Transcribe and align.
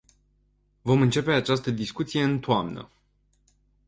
Vom 0.83 1.01
începe 1.01 1.31
această 1.31 1.71
discuție 1.71 2.23
în 2.23 2.39
toamnă. 2.39 2.89